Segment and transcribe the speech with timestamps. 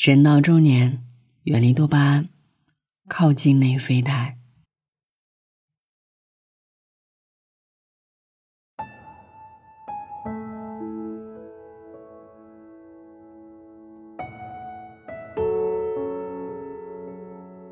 [0.00, 1.04] 人到中年，
[1.42, 2.30] 远离多巴胺，
[3.06, 4.38] 靠近内啡肽。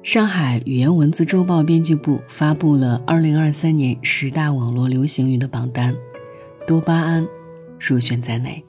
[0.03, 5.97] 上海语言文字周报编辑部发布了二零二三年十大网络流行语的榜单，
[6.67, 7.27] 多巴胺
[7.81, 8.68] 入选在内。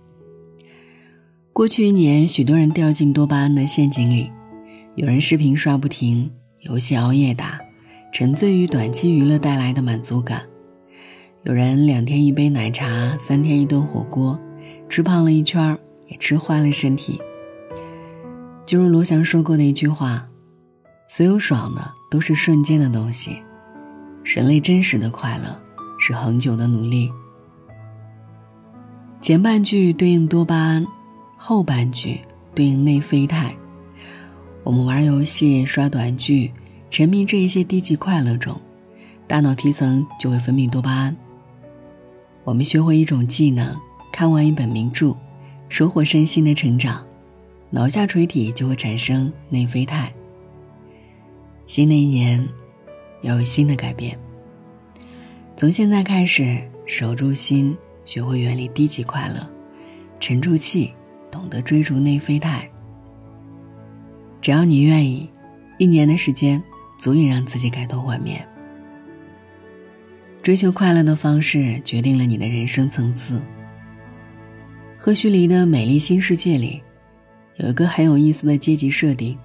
[1.51, 4.31] 过去一年，许多人掉进多巴胺的陷阱里，
[4.95, 6.31] 有人视频刷不停，
[6.61, 7.59] 游戏熬夜打，
[8.13, 10.39] 沉醉于短期娱乐带来的满足感；
[11.43, 14.39] 有人两天一杯奶茶，三天一顿火锅，
[14.87, 15.77] 吃胖了一圈
[16.07, 17.19] 也吃坏了身体。
[18.65, 20.25] 就如罗翔说过的一句话。
[21.11, 23.37] 所有爽的都是瞬间的东西，
[24.23, 25.59] 人类真实的快乐
[25.97, 27.11] 是恒久的努力。
[29.19, 30.85] 前半句对应多巴胺，
[31.41, 32.19] 后半句
[32.53, 33.55] 对应内啡肽。
[34.65, 36.51] 我们玩游戏、刷短剧，
[36.89, 38.59] 沉迷这一些低级快乐中，
[39.25, 41.15] 大脑皮层就会分泌多巴胺。
[42.43, 43.73] 我们学会一种技能，
[44.11, 45.15] 看完一本名著，
[45.69, 47.07] 收获身心的成长，
[47.69, 50.11] 脑下垂体就会产生内啡肽。
[51.65, 52.45] 新的一年，
[53.21, 54.19] 要有新的改变。
[55.55, 59.49] 从现在开始，守住心，学会远离低级快乐，
[60.19, 60.93] 沉住气，
[61.31, 62.69] 懂得追逐内啡肽。
[64.41, 65.29] 只要你愿意，
[65.77, 66.61] 一年的时间
[66.97, 68.47] 足以让自己改头换面。
[70.41, 73.41] 追求快乐的方式，决定了你的人生层次。
[74.97, 76.81] 赫胥黎的《美丽新世界》里，
[77.57, 79.37] 有一个很有意思的阶级设定。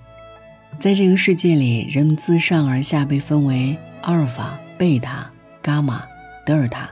[0.78, 5.30] 在这个世界里，人们自上而下被分为阿尔法、贝塔、
[5.62, 6.04] 伽马、
[6.46, 6.90] 德尔塔、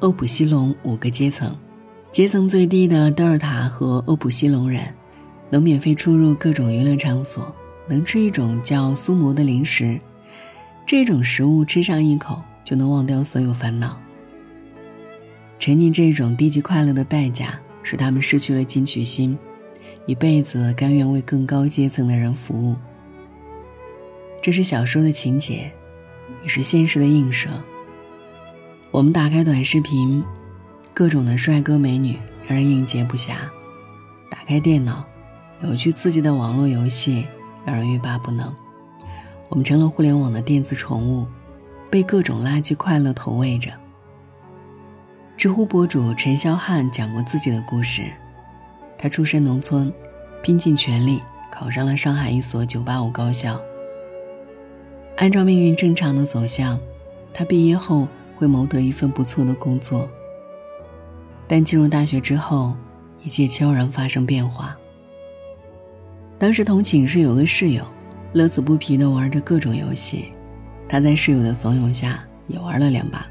[0.00, 1.56] 欧普西龙五个阶层。
[2.10, 4.92] 阶层最低的德尔塔和欧普西龙人，
[5.50, 7.54] 能免费出入各种娱乐场所，
[7.86, 10.00] 能吃一种叫苏摩的零食。
[10.84, 14.00] 这种食物吃上一口就能忘掉所有烦恼。
[15.58, 19.38] 沉溺这种低级快乐的代价，使他们失去了进取心，
[20.06, 22.74] 一辈子甘愿为更高阶层的人服务。
[24.40, 25.70] 这是小说的情节，
[26.42, 27.50] 也是现实的映射。
[28.90, 30.24] 我们打开短视频，
[30.98, 33.34] 各种的帅哥美女让人应接不暇；
[34.28, 35.04] 打开电脑，
[35.62, 37.24] 有趣刺激的网络游戏
[37.64, 38.52] 让人欲罢不能。
[39.48, 41.24] 我们成了互联网的电子宠物，
[41.88, 43.70] 被各种垃圾快乐投喂着。
[45.36, 48.02] 知乎博主陈霄汉讲过自己的故事：
[48.98, 49.92] 他出身农村，
[50.42, 53.60] 拼尽全力考上了上海一所985高校。
[55.18, 56.76] 按照命运正常的走向，
[57.32, 60.10] 他毕业后会谋得一份不错的工作。
[61.48, 62.76] 但进入大学之后，
[63.24, 64.76] 一切悄然发生变化。
[66.38, 67.84] 当时同寝室有个室友，
[68.34, 70.26] 乐此不疲地玩着各种游戏，
[70.86, 73.26] 他在室友的怂恿下也玩了两把，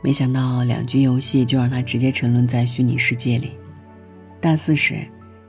[0.00, 3.50] 没想到两局游戏就让他直接沉沦在虚拟世界里。
[4.40, 5.00] 大四时，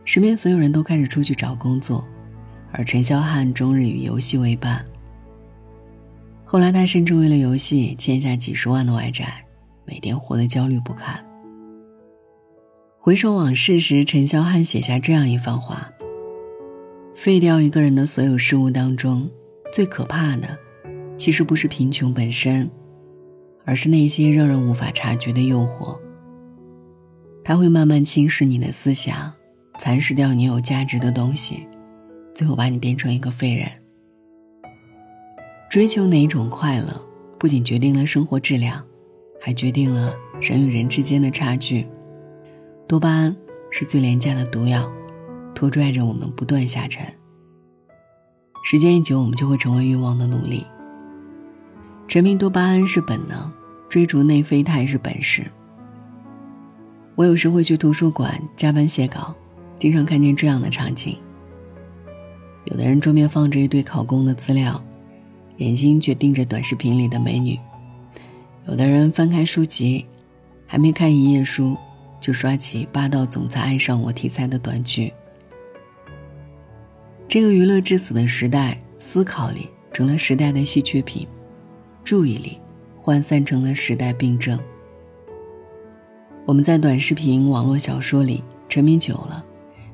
[0.04, 2.04] 身边所有人都开始出去找工作，
[2.72, 4.84] 而陈潇汉终日与游戏为伴。
[6.44, 9.46] 后来，他甚至为了游戏欠下几十万的外债，
[9.86, 11.24] 每天活得焦虑不堪。
[13.02, 15.90] 回首往事时，陈霄汉写下这样一番话：
[17.16, 19.32] 废掉一个人的所有事物当中，
[19.72, 20.60] 最可怕的，
[21.18, 22.70] 其实不是贫穷本身，
[23.64, 25.98] 而是那些让人无法察觉的诱惑。
[27.42, 29.32] 它会慢慢侵蚀你的思想，
[29.80, 31.66] 蚕食掉你有价值的东西，
[32.36, 33.66] 最后把你变成一个废人。
[35.70, 37.02] 追求哪种快乐，
[37.40, 38.84] 不仅决定了生活质量，
[39.40, 41.88] 还决定了人与人之间的差距。
[42.90, 43.36] 多巴胺
[43.70, 44.92] 是最廉价的毒药，
[45.54, 47.06] 拖拽着我们不断下沉。
[48.64, 50.66] 时间一久，我们就会成为欲望的奴隶。
[52.08, 53.48] 沉迷多巴胺是本能，
[53.88, 55.44] 追逐内啡肽是本事。
[57.14, 59.36] 我有时会去图书馆加班写稿，
[59.78, 61.16] 经常看见这样的场景：
[62.66, 64.84] 有的人桌面放着一堆考公的资料。
[65.58, 67.60] 眼睛却盯着短视频里的美女，
[68.66, 70.08] 有的人翻开书籍，
[70.66, 71.78] 还没看一页书，
[72.20, 75.14] 就刷起霸道总裁爱上我题材的短剧。
[77.28, 81.28] 这个娱乐至死的时代，思考力成了时代的稀缺品，
[82.04, 82.60] 注意力
[83.04, 84.60] 涣散成了时代病症。
[86.46, 89.44] 我们在短视频、网络小说里沉迷久了，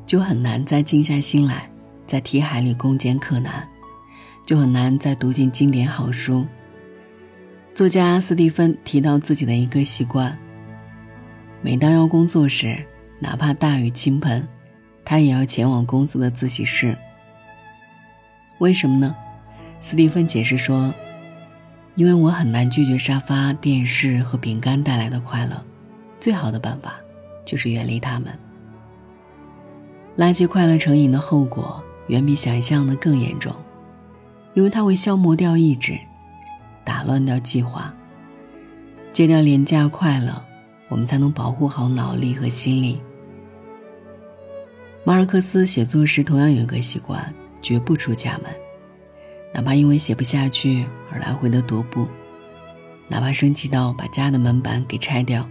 [0.06, 1.69] 就很难再静下心来，
[2.07, 3.68] 在题海里攻坚克难。
[4.45, 6.45] 就很难再读进经典好书。
[7.74, 10.38] 作家斯蒂芬提到自己的一个习惯：
[11.65, 12.77] 每当要工作时，
[13.17, 14.47] 哪怕大雨倾盆，
[15.03, 16.95] 他也要前往公司的自习室。
[18.59, 19.15] 为什么呢？
[19.81, 20.94] 斯蒂芬解释说
[21.97, 25.59] ：“因为我很难拒绝沙发、电视和饼干带来的快乐，
[26.19, 27.00] 最好的办法
[27.44, 28.31] 就是远离他们。
[30.19, 33.51] 垃圾快乐成瘾的后果远比想象的更严重，
[34.53, 35.97] 因为它会消磨掉意志，
[36.83, 37.91] 打乱掉计划。
[39.12, 40.45] 戒掉廉价快乐，
[40.89, 43.01] 我们才能保护好脑力和心力。”
[45.03, 48.45] 马尔克斯写作时同样有一个习惯，绝不出家门，
[49.53, 52.07] 哪怕因为写不下去而来回的踱步，
[53.07, 55.47] 哪怕生气到把家的门板给拆掉，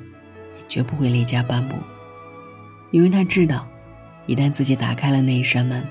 [0.58, 1.76] 也绝不会离家半步，
[2.90, 3.64] 因为他知道，
[4.26, 5.86] 一旦自己打开了那一扇门，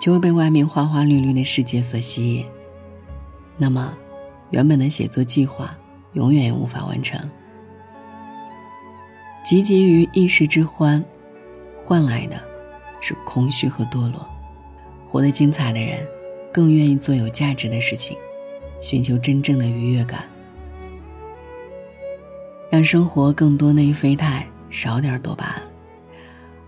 [0.00, 2.46] 就会被外面花花绿绿的世界所吸引，
[3.56, 3.92] 那么，
[4.50, 5.76] 原本的写作计划
[6.12, 7.20] 永远也无法完成。
[9.44, 11.04] 汲汲于一时之欢，
[11.76, 12.40] 换来的。
[13.06, 14.26] 是空虚和堕落，
[15.06, 15.98] 活得精彩的人，
[16.50, 18.16] 更愿意做有价值的事情，
[18.80, 20.24] 寻求真正的愉悦感，
[22.70, 25.62] 让生活更多内啡肽，少点多巴胺。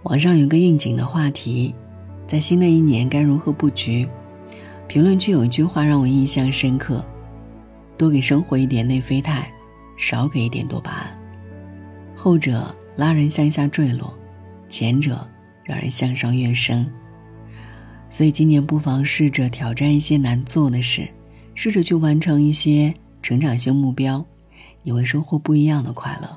[0.02, 1.74] 网上有个应景的话题，
[2.26, 4.06] 在新的一年该如何布局？
[4.86, 7.02] 评论区有一句话让我印象深刻：
[7.96, 9.50] 多给生活一点内啡肽，
[9.96, 11.18] 少给一点多巴胺，
[12.26, 14.12] 后者拉人向下坠落，
[14.68, 15.24] 前者。
[15.62, 16.84] 让人向上跃升，
[18.08, 21.08] 所以今年不妨试着挑战一些难做的事，
[21.54, 24.24] 试着去完成一些成长性目标，
[24.82, 26.36] 你会收获不一样的快乐。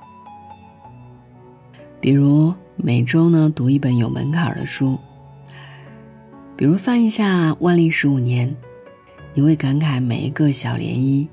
[1.99, 4.97] 比如每周呢读一本有门槛的书，
[6.55, 8.49] 比如翻一下《万历十五年》，
[9.35, 11.27] 你会感慨每一个小涟漪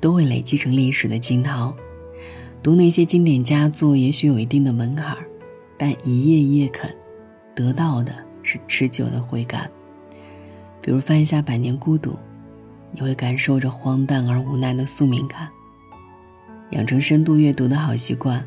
[0.00, 1.74] 都会累积成历史的惊涛。
[2.62, 5.16] 读那些经典佳作，也许有一定的门槛，
[5.76, 6.88] 但一页一页啃。
[7.54, 9.68] 得到的是持久的回甘。
[10.80, 12.10] 比如翻一下《百年孤独》，
[12.92, 15.48] 你会感受着荒诞而无奈的宿命感。
[16.70, 18.42] 养成深度阅读的好习惯，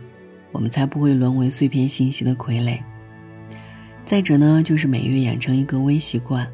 [0.51, 2.79] 我们才不会沦为碎片信息的傀儡。
[4.05, 6.49] 再者呢，就是每月养成一个微习惯。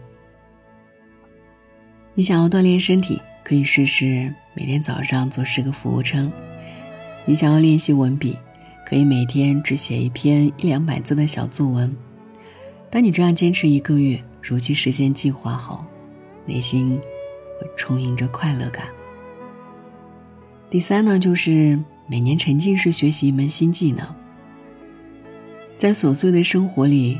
[2.15, 6.31] 你想要锻炼身体，可以试试每天早上做十个俯卧撑。
[7.25, 8.37] 你想要练习文笔，
[8.85, 11.95] 可以每天只写一篇一两百字的小作文。
[12.89, 15.85] 当你这样坚持一个月，如期实现计划后，
[16.45, 16.99] 内心
[17.59, 18.85] 会充盈着快乐感。
[20.69, 24.05] 第三呢，就是每年沉浸式学习一门新技能。
[25.77, 27.19] 在琐碎的生活里，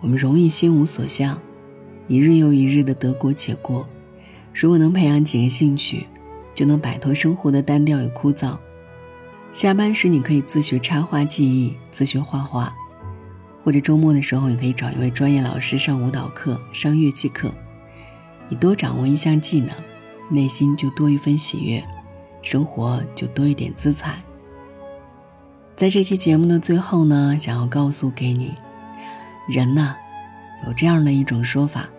[0.00, 1.40] 我们容易心无所向，
[2.08, 3.86] 一日又一日的得过且过。
[4.54, 6.06] 如果能培养几个兴趣，
[6.54, 8.56] 就能摆脱生活的单调与枯燥。
[9.52, 12.74] 下班时，你可以自学插画技艺，自学画画。
[13.62, 17.52] 或者周末的时候，你可以找一位专业老师上舞蹈课、上乐器课。
[18.48, 19.68] 你多掌握一项技能，
[20.30, 21.84] 内心就多一份喜悦，
[22.40, 24.22] 生活就多一点姿彩。
[25.76, 28.54] 在这期节目的最后呢，想要告诉给你，
[29.50, 29.94] 人呐，
[30.66, 31.90] 有这样的一种说法：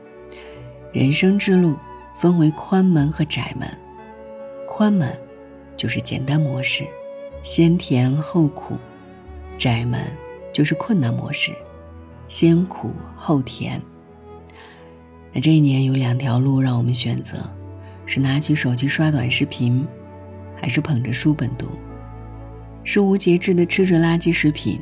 [0.91, 1.75] 人生之路
[2.17, 3.69] 分为宽门和窄门。
[4.67, 5.15] 宽门
[5.77, 6.85] 就是简单模式，
[7.43, 8.73] 先甜后苦；
[9.55, 10.01] 窄门。
[10.53, 11.51] 就是困难模式，
[12.27, 13.81] 先苦后甜。
[15.31, 17.50] 那这一年有两条路让我们选择：
[18.05, 19.83] 是拿起手机刷短视频，
[20.55, 21.65] 还是捧着书本读；
[22.83, 24.79] 是无节制的吃着垃圾食品，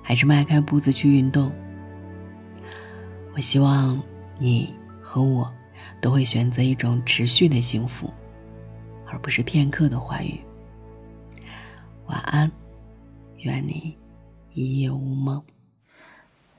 [0.00, 1.50] 还是迈开步子去运动。
[3.34, 4.00] 我希望
[4.38, 5.52] 你和我
[6.00, 8.08] 都会选择一种持续的幸福，
[9.08, 10.40] 而不是片刻的欢愉。
[12.09, 12.51] 晚安，
[13.39, 13.97] 愿你。
[14.53, 15.43] 一夜无梦。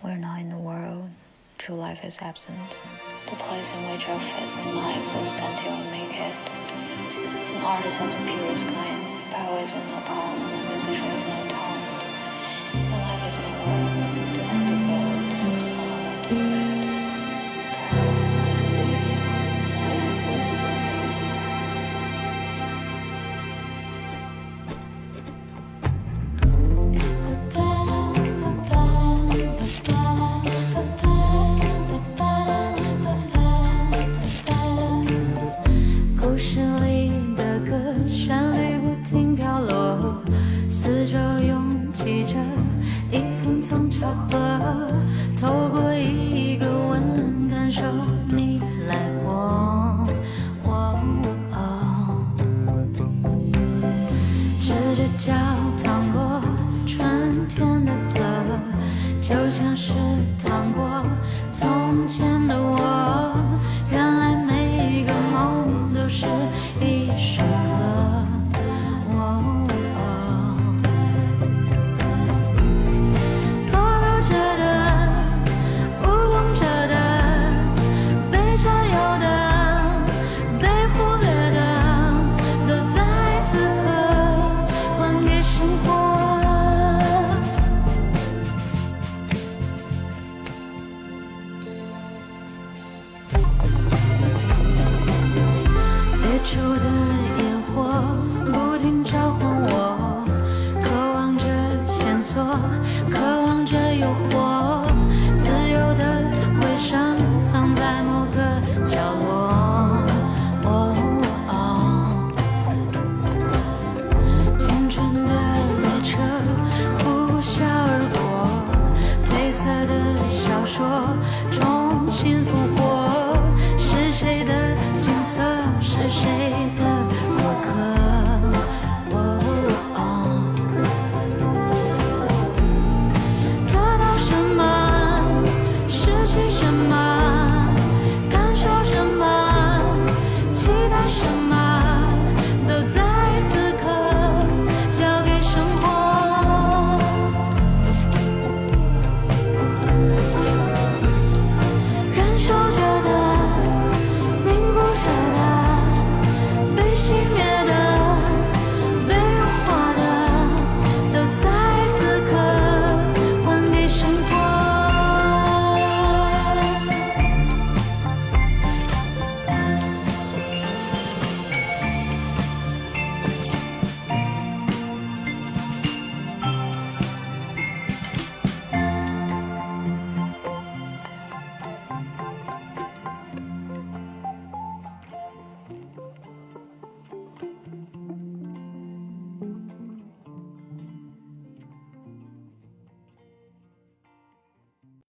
[0.02, 1.10] We're not in the world,
[1.56, 2.76] true life is absent.
[3.26, 6.36] The place in which our fate will not exist until we make it.
[7.56, 9.00] An artist of the purest kind,
[9.32, 12.06] poets with no poems, musicians with no talents.
[12.74, 14.09] And life is my world,
[43.71, 44.37] 总巧合